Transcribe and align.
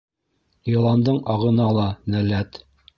Йыландың 0.73 1.21
ағына 1.37 1.71
ла 1.81 1.87
нәләт 2.17 2.63